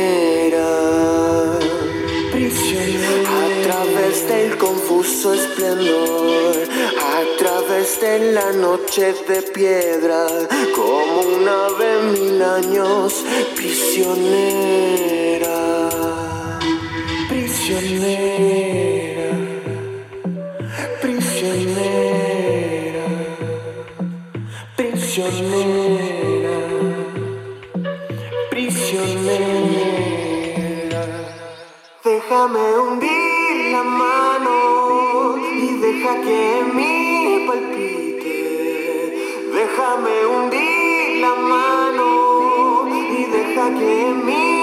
[2.33, 6.55] A través del confuso esplendor,
[7.71, 10.27] través de la noche de piedra,
[10.75, 13.23] como una ave mil años
[13.55, 15.49] prisionera.
[17.29, 19.29] Prisionera.
[21.01, 23.05] Prisionera.
[24.75, 26.57] Prisionera.
[28.49, 31.03] Prisionera.
[32.03, 34.57] Déjame hundir la mano
[35.37, 35.39] y
[35.85, 36.41] deja que
[36.73, 36.90] mi
[43.81, 44.60] deja que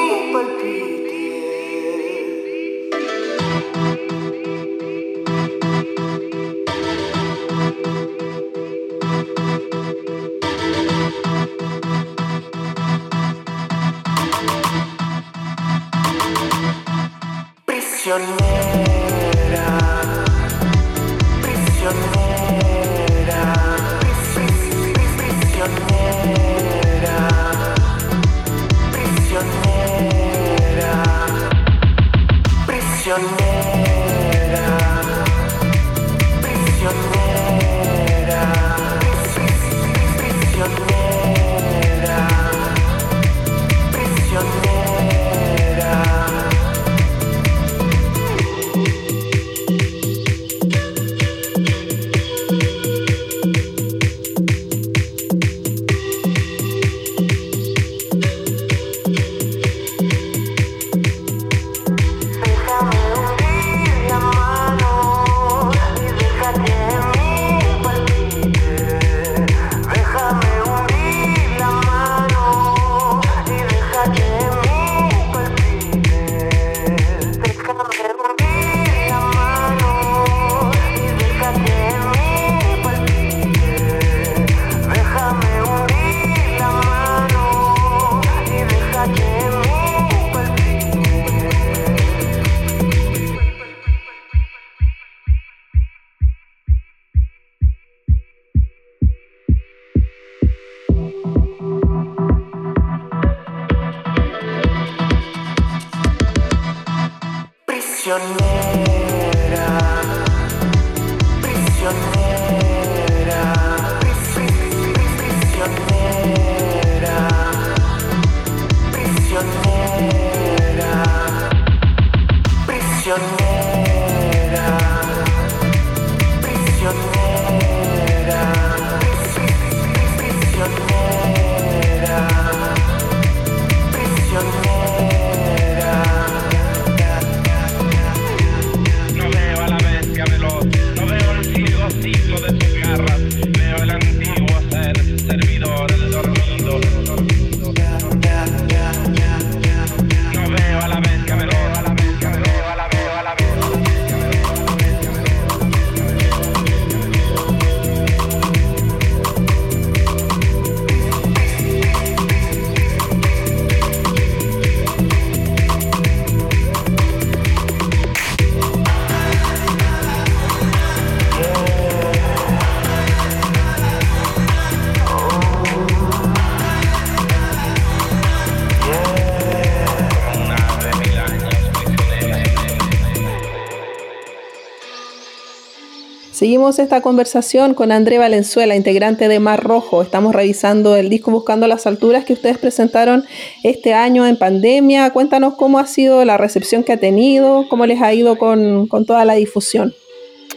[186.49, 190.01] Seguimos esta conversación con André Valenzuela, integrante de Mar Rojo.
[190.01, 193.27] Estamos revisando el disco Buscando las Alturas que ustedes presentaron
[193.65, 195.11] este año en pandemia.
[195.13, 199.05] Cuéntanos cómo ha sido la recepción que ha tenido, cómo les ha ido con, con
[199.05, 199.93] toda la difusión.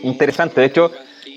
[0.02, 0.92] Interesante, de hecho,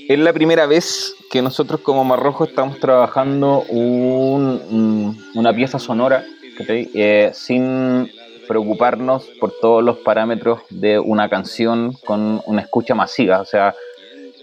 [0.09, 6.25] es la primera vez que nosotros como Marrojo estamos trabajando un- un- una pieza sonora.
[6.69, 8.09] Eh, sin
[8.47, 13.41] preocuparnos por todos los parámetros de una canción con una escucha masiva.
[13.41, 13.75] O sea,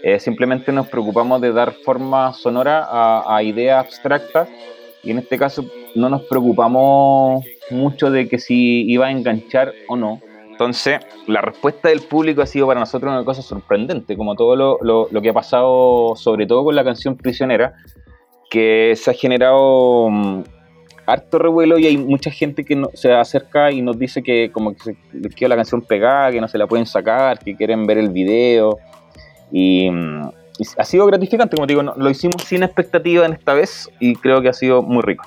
[0.02, 4.48] eh, simplemente nos preocupamos de dar forma sonora a, ideas abstractas
[5.02, 9.96] y en este caso no nos preocupamos mucho de que si iba a enganchar o
[9.96, 10.20] no.
[10.50, 14.78] Entonces, la respuesta del público ha sido para nosotros una cosa sorprendente, como todo lo,
[14.82, 17.72] lo- lo que ha pasado, sobre todo con la canción Prisionera,
[18.50, 20.42] que se ha generado mm,
[21.06, 24.74] harto revuelo y hay mucha gente que no, se acerca y nos dice que como
[24.74, 27.98] que les quedó la canción pegada, que no se la pueden sacar, que quieren ver
[27.98, 28.78] el video.
[29.52, 29.88] Y,
[30.78, 34.48] ha sido gratificante, como digo, lo hicimos sin expectativa en esta vez y creo que
[34.48, 35.24] ha sido muy rico.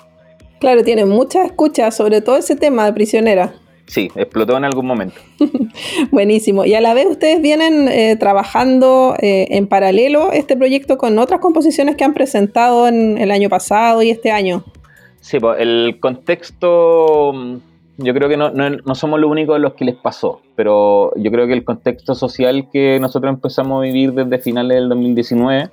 [0.59, 3.53] Claro, tiene muchas escuchas sobre todo ese tema de prisionera.
[3.87, 5.15] Sí, explotó en algún momento.
[6.11, 6.65] Buenísimo.
[6.65, 11.39] Y a la vez ustedes vienen eh, trabajando eh, en paralelo este proyecto con otras
[11.39, 14.63] composiciones que han presentado en el año pasado y este año.
[15.21, 17.61] Sí, pues el contexto,
[17.97, 21.31] yo creo que no, no, somos los únicos de los que les pasó, pero yo
[21.31, 25.69] creo que el contexto social que nosotros empezamos a vivir desde finales del 2019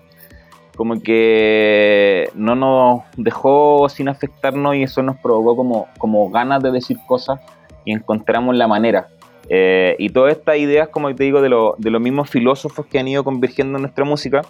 [0.76, 6.70] como que no nos dejó sin afectarnos y eso nos provocó como, como ganas de
[6.70, 7.40] decir cosas
[7.84, 9.08] y encontramos la manera.
[9.48, 13.08] Eh, y todas estas ideas, como te digo, de, de, los mismos filósofos que han
[13.08, 14.42] ido convergiendo en nuestra música,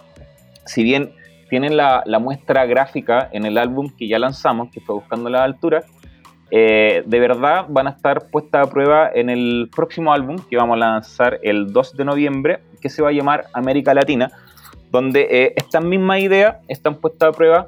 [0.65, 1.11] si bien
[1.49, 5.43] tienen la, la, muestra gráfica en el álbum que ya lanzamos, que fue Buscando la
[5.43, 5.83] Altura,
[6.55, 10.75] eh, de verdad van a estar puestas a prueba en el próximo álbum que vamos
[10.75, 14.31] a lanzar el 2 de noviembre, que se va a llamar América Latina,
[14.91, 17.65] donde eh, estas mismas ideas están puestas a prueba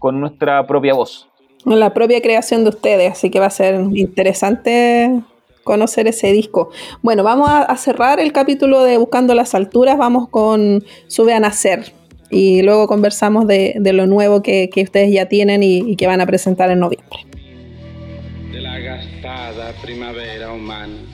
[0.00, 1.28] con nuestra propia voz
[1.64, 5.20] la propia creación de ustedes, así que va a ser interesante
[5.64, 6.70] conocer ese disco.
[7.02, 11.92] Bueno, vamos a, cerrar el capítulo de Buscando las Alturas, vamos con Sube a Nacer
[12.30, 16.70] y luego conversamos de, lo nuevo que, ustedes ya tienen y que van a presentar
[16.70, 17.35] en noviembre.
[19.26, 21.05] Gastada primavera humana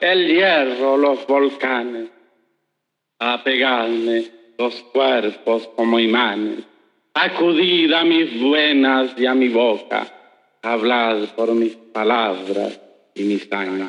[0.00, 2.10] el hierro, los volcanes.
[3.20, 4.24] a pegarme
[4.58, 6.64] los cuerpos como imanes,
[7.14, 10.06] acudid a mis buenas y a mi boca,
[10.62, 12.80] hablad por mis palabras
[13.14, 13.86] y mi sangre.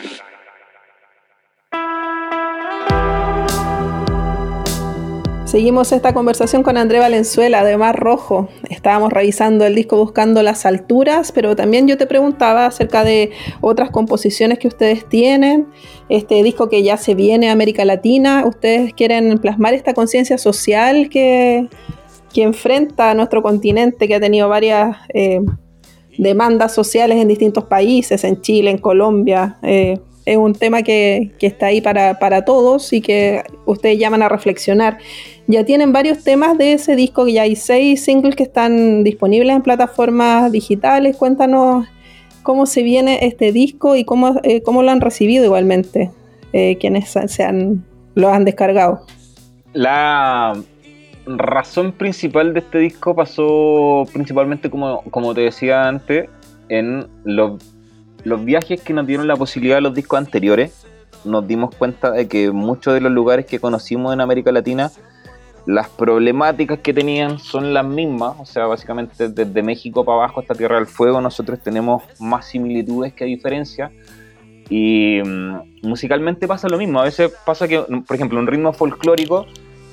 [5.55, 8.49] Seguimos esta conversación con André Valenzuela de Mar Rojo.
[8.69, 13.31] Estábamos revisando el disco Buscando las Alturas, pero también yo te preguntaba acerca de
[13.61, 15.67] otras composiciones que ustedes tienen,
[16.09, 18.43] este disco que ya se viene a América Latina.
[18.45, 21.69] ¿Ustedes quieren plasmar esta conciencia social que,
[22.33, 25.39] que, enfrenta a nuestro continente, que ha tenido varias eh,
[26.17, 29.57] demandas sociales en distintos países, en Chile, en Colombia?
[29.63, 34.23] Eh, es un tema que, que está ahí para, para, todos y que ustedes llaman
[34.23, 34.97] a reflexionar.
[35.47, 39.61] Ya tienen varios temas de ese disco, ya hay seis singles que están disponibles en
[39.61, 41.15] plataformas digitales.
[41.17, 41.85] Cuéntanos
[42.41, 46.11] cómo se viene este disco y cómo, eh, cómo lo han recibido igualmente
[46.53, 49.05] eh, quienes se han, lo han descargado.
[49.73, 50.53] La
[51.27, 56.29] razón principal de este disco pasó principalmente, como, como te decía antes,
[56.69, 57.74] en los
[58.25, 60.85] los viajes que nos dieron la posibilidad de los discos anteriores,
[61.23, 64.91] nos dimos cuenta de que muchos de los lugares que conocimos en América Latina,
[65.65, 70.53] las problemáticas que tenían son las mismas, o sea, básicamente desde México para abajo hasta
[70.53, 73.91] Tierra del Fuego nosotros tenemos más similitudes que diferencias.
[74.69, 79.45] Y mm, musicalmente pasa lo mismo, a veces pasa que, por ejemplo, un ritmo folclórico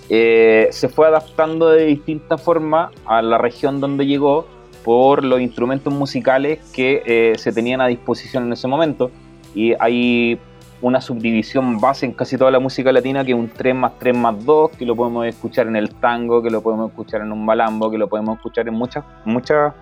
[0.08, 4.46] eh, se fue adaptando de distinta forma a la región donde llegó
[4.84, 9.10] por los instrumentos musicales que eh, se tenían a disposición en ese momento.
[9.54, 10.38] Y hay
[10.80, 14.16] una subdivisión base en casi toda la música latina que es un 3 más 3
[14.16, 17.44] más 2, que lo podemos escuchar en el tango, que lo podemos escuchar en un
[17.44, 19.72] malambo, que lo podemos escuchar en muchas, muchas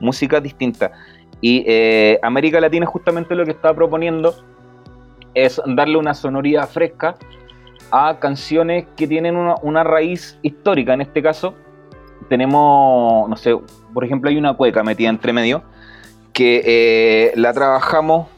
[0.00, 0.90] músicas distintas.
[1.40, 4.34] Y eh, América Latina justamente lo que está proponiendo
[5.34, 7.16] es darle una sonoridad fresca
[7.90, 11.54] a canciones que tienen una, una raíz histórica, en este caso
[12.28, 13.56] tenemos, no sé,
[13.96, 15.62] por ejemplo, hay una cueca metida entre medio
[16.34, 18.28] que eh, la trabajamos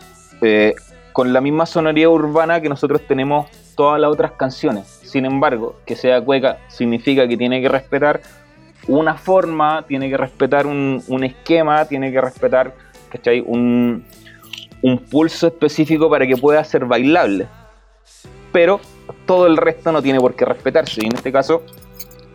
[0.40, 0.76] eh,
[1.12, 4.86] con la misma sonoridad urbana que nosotros tenemos todas las otras canciones.
[4.86, 8.20] Sin embargo, que sea cueca significa que tiene que respetar
[8.86, 12.72] una forma, tiene que respetar un, esquema, tiene que respetar
[13.44, 14.04] Un,
[14.80, 17.48] un pulso específico para que pueda ser bailable.
[18.52, 18.78] Pero
[19.26, 21.00] todo el resto no tiene por qué respetarse.
[21.02, 21.64] Y en este caso,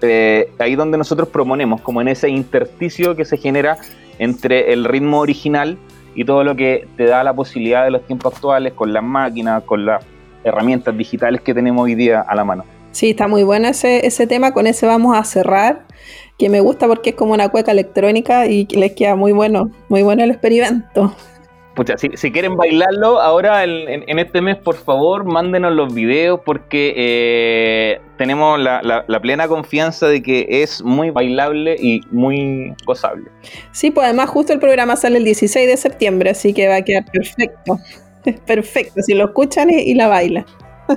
[0.05, 3.77] eh, ahí donde nosotros proponemos, como en ese intersticio que se genera
[4.19, 5.77] entre el ritmo original
[6.13, 9.63] y todo lo que te da la posibilidad de los tiempos actuales con las máquinas,
[9.63, 10.03] con las
[10.43, 12.65] herramientas digitales que tenemos hoy día a la mano.
[12.91, 15.85] Sí, está muy bueno ese, ese tema, con ese vamos a cerrar,
[16.37, 20.03] que me gusta porque es como una cueca electrónica y les queda muy bueno, muy
[20.03, 21.15] bueno el experimento.
[21.75, 27.99] Pucha, si, quieren bailarlo ahora en, este mes, por favor, mándenos los videos porque eh,
[28.15, 33.31] tenemos la, plena confianza de que es muy bailable y muy gozable.
[33.71, 36.81] Sí, pues además justo el programa sale el 16 de septiembre, así que va a
[36.83, 37.79] quedar perfecto.
[38.45, 40.45] Perfecto, si lo escuchan y, la bailan.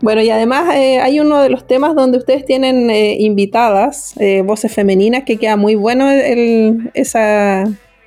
[0.00, 4.72] Bueno, y además eh, hay uno de los temas donde ustedes tienen eh, invitadas, voces
[4.72, 7.64] femeninas, que queda muy bueno el, esa,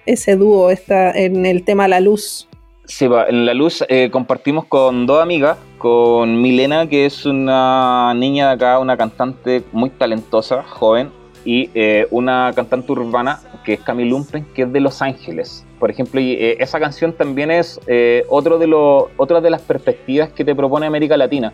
[0.10, 2.48] ese dúo está en el tema La Luz?
[2.86, 8.48] Sí, en La Luz eh, compartimos con dos amigas, con Milena, que es una niña
[8.48, 11.12] de acá, una cantante muy talentosa, joven,
[11.46, 15.66] y eh, una cantante urbana, que es Camille Lumpen, que es de Los Ángeles.
[15.80, 17.80] Por ejemplo, eh, esa canción también es
[18.28, 18.68] otro de
[19.18, 21.54] otra de las perspectivas que te propone América Latina,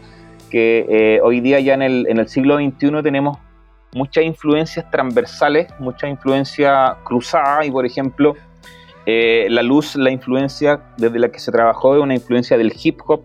[0.50, 3.38] que hoy día ya en el siglo XXI tenemos
[3.96, 8.36] muchas influencias transversales, mucha influencia cruzada y por ejemplo
[9.06, 13.00] eh, la luz, la influencia desde la que se trabajó es una influencia del hip
[13.08, 13.24] hop,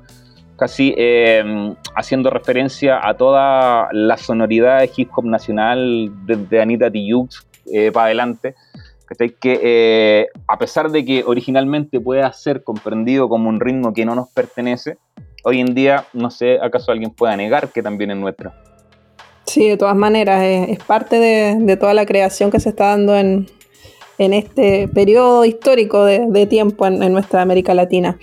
[0.56, 7.28] casi eh, haciendo referencia a toda la sonoridad de hip hop nacional desde Anita Tijoux
[7.72, 8.54] eh, para adelante,
[9.40, 14.28] que a pesar de que originalmente pueda ser comprendido como un ritmo que no nos
[14.28, 14.98] pertenece,
[15.42, 18.52] hoy en día no sé acaso alguien pueda negar que también es nuestro.
[19.51, 23.48] Sí, de todas maneras, es, parte de, toda la creación que se está dando en,
[24.16, 28.16] este periodo histórico de, tiempo en, nuestra América Latina.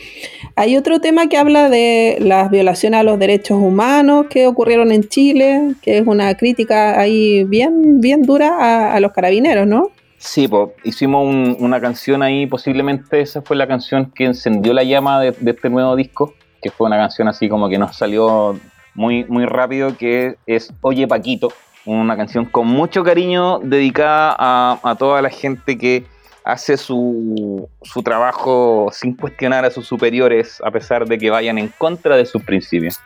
[0.56, 5.04] Hay otro tema que habla de las violaciones a los derechos humanos que ocurrieron en
[5.04, 9.92] Chile, que es una crítica ahí bien, bien dura a, los carabineros, ¿no?
[10.18, 15.20] Sí, pues hicimos una canción ahí, posiblemente esa fue la canción que encendió la llama
[15.20, 18.58] de, de este nuevo disco, que fue una canción así como que nos salió
[18.98, 21.54] muy, muy rápido que es Oye Paquito,
[21.86, 26.04] una canción con mucho cariño dedicada a, toda la gente que
[26.44, 31.72] hace su, su, trabajo sin cuestionar a sus superiores a pesar de que vayan en
[31.78, 33.00] contra de sus principios.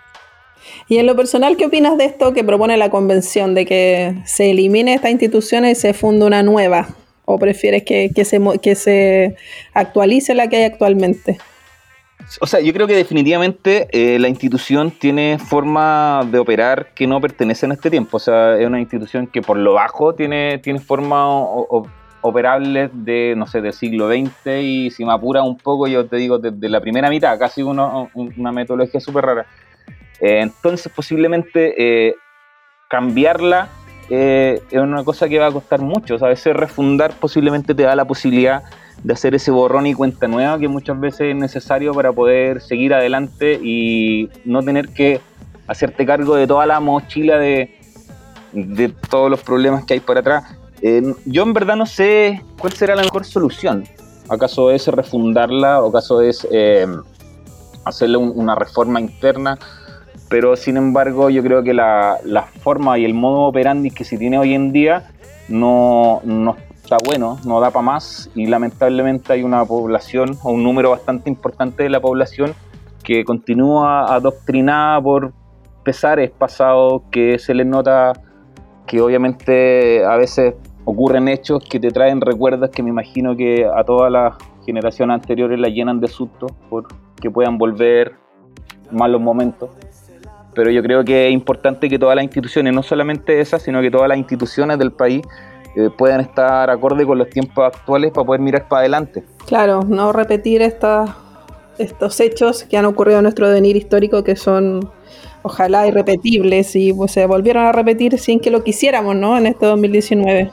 [0.88, 4.52] Y en lo personal, ¿qué opinas de esto que propone la convención, de que se
[4.52, 6.88] elimine esta institución y se funde una nueva?
[7.26, 9.36] ¿O prefieres que, se, que se
[9.74, 11.38] actualice la que hay actualmente?
[12.40, 17.20] O sea, yo creo que definitivamente eh, la institución tiene forma de operar que no
[17.20, 18.18] pertenecen a este tiempo.
[18.18, 21.28] O sea, es una institución que por lo bajo tiene, tiene forma
[22.22, 26.18] operable de, no sé, del siglo XX y si me apura un poco, yo te
[26.18, 29.46] digo, desde la primera mitad, casi una metodología súper rara.
[30.20, 31.74] Eh, entonces, posiblemente
[32.10, 32.16] eh,
[32.90, 33.70] cambiarla
[34.10, 36.16] es una cosa que va a costar mucho.
[36.16, 38.64] O a veces refundar posiblemente te da la posibilidad
[39.04, 42.94] de hacer ese borrón y cuenta nueva que muchas veces es necesario para poder seguir
[42.94, 45.22] adelante y no tener que
[45.68, 47.80] hacerte cargo de toda la mochila de,
[48.54, 50.44] de todos los problemas que hay por atrás.
[51.26, 53.84] Yo en verdad no sé cuál será la mejor solución.
[54.30, 56.88] ¿Acaso es refundarla o acaso es eh,
[57.86, 59.60] hacerle una reforma interna?
[60.30, 64.18] Pero sin embargo yo creo que la, la, forma y el modo operandi que se
[64.18, 65.12] tiene hoy en día
[65.50, 66.56] no, no
[66.92, 71.30] está bueno, no da para más y lamentablemente hay una población o un número bastante
[71.30, 72.54] importante de la población
[73.02, 75.32] que continúa adoctrinada por
[75.84, 78.12] pesares pasados que se les nota
[78.86, 83.86] que obviamente a veces ocurren hechos que te traen recuerdos que me imagino que a
[83.86, 84.36] todas las
[84.66, 86.88] generaciones anteriores la llenan de susto por
[87.22, 88.16] que puedan volver
[88.92, 89.70] malos momentos.
[90.54, 93.90] Pero yo creo que es importante que todas las instituciones, no solamente esas, sino que
[93.90, 95.22] todas las instituciones del país
[95.76, 99.24] eh, puedan estar acorde con los tiempos actuales para poder mirar para adelante.
[99.46, 104.92] Claro, no repetir estos hechos que han ocurrido en nuestro devenir histórico que son
[105.44, 109.38] ojalá irrepetibles y pues, se volvieron a repetir sin que lo quisiéramos, ¿no?
[109.38, 110.52] En este 2019.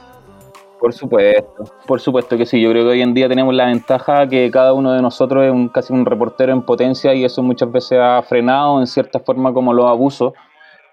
[0.79, 2.61] Por supuesto, por supuesto que sí.
[2.61, 5.51] Yo creo que hoy en día tenemos la ventaja que cada uno de nosotros es
[5.51, 9.53] un, casi un reportero en potencia y eso muchas veces ha frenado en cierta forma
[9.53, 10.33] como los abusos,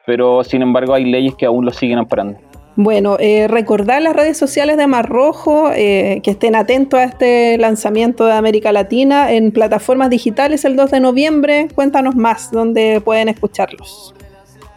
[0.04, 2.40] pero sin embargo hay leyes que aún lo siguen amparando.
[2.78, 7.56] Bueno, eh, recordar las redes sociales de Mar Rojo, eh, que estén atentos a este
[7.56, 11.68] lanzamiento de América Latina en plataformas digitales el 2 de noviembre.
[11.74, 14.14] Cuéntanos más, ¿dónde pueden escucharlos?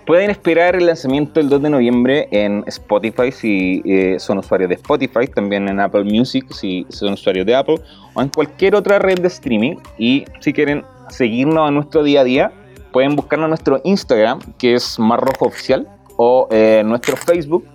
[0.06, 4.76] Pueden esperar el lanzamiento el 2 de noviembre en Spotify si eh, son usuarios de
[4.76, 7.82] Spotify, también en Apple Music si son usuarios de Apple,
[8.14, 9.76] o en cualquier otra red de streaming.
[9.98, 12.54] Y si quieren seguirnos en nuestro día a día,
[12.94, 15.86] pueden buscarnos en nuestro Instagram, que es Mar Rojo Oficial,
[16.16, 17.66] o en nuestro Facebook,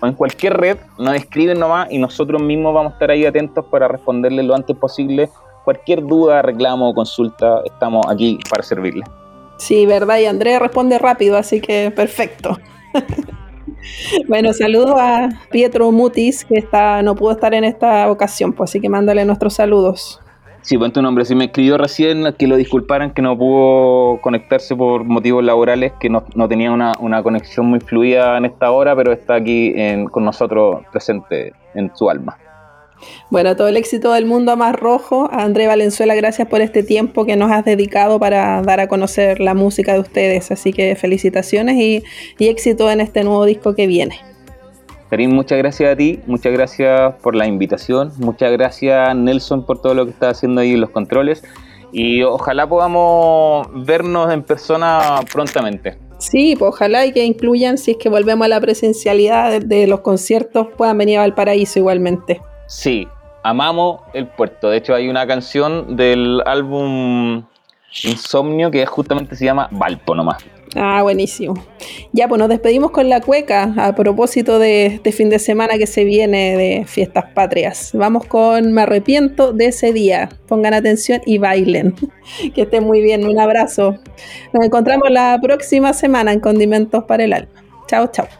[0.00, 3.64] o en cualquier red, nos escriben nomás y nosotros mismos vamos a estar ahí atentos
[3.66, 5.28] para responderles lo antes posible.
[5.64, 9.08] Cualquier duda, reclamo consulta, estamos aquí para servirles.
[9.58, 12.58] Sí, verdad, y Andrea responde rápido, así que perfecto.
[14.28, 18.80] bueno, saludos a Pietro Mutis, que está, no pudo estar en esta ocasión, pues así
[18.80, 20.20] que mándale nuestros saludos.
[20.62, 21.24] Sí, buen tu nombre.
[21.24, 26.10] Si me escribió recién que lo disculparan, que no pudo conectarse por motivos laborales, que
[26.10, 29.74] no, tenía una, conexión muy fluida en esta hora, pero está aquí
[30.10, 32.36] con nosotros presente en su alma.
[33.30, 35.30] Bueno, todo el éxito del mundo a más rojo.
[35.32, 39.54] André Valenzuela, gracias por este tiempo que nos has dedicado para dar a conocer la
[39.54, 40.50] música de ustedes.
[40.50, 42.02] Así que felicitaciones y
[42.38, 44.20] éxito en este nuevo disco que viene.
[45.10, 49.92] Karim, muchas gracias a ti, muchas gracias por la invitación, muchas gracias Nelson por todo
[49.92, 51.42] lo que estás haciendo ahí en los controles
[51.92, 55.98] y ojalá podamos vernos en persona prontamente.
[56.18, 60.00] Sí, pues ojalá y que incluyan, si es que volvemos a la presencialidad de, los
[60.00, 62.40] conciertos, puedan venir a Valparaíso igualmente.
[62.66, 63.08] Sí,
[63.42, 64.70] amamos el puerto.
[64.70, 67.44] De hecho, hay una canción del álbum
[68.04, 70.44] Insomnio que justamente se llama Valpo nomás.
[70.76, 71.54] Ah, buenísimo.
[72.12, 75.86] Ya, pues nos despedimos con la cueca a propósito de este fin de semana que
[75.86, 77.90] se viene de fiestas patrias.
[77.92, 80.28] Vamos con Me arrepiento de ese día.
[80.46, 81.94] Pongan atención y bailen.
[82.54, 83.26] Que estén muy bien.
[83.26, 83.96] Un abrazo.
[84.52, 87.50] Nos encontramos la próxima semana en Condimentos para el Alma.
[87.88, 88.39] Chao, chao.